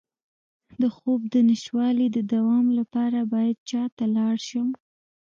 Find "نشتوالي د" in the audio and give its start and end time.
1.49-2.17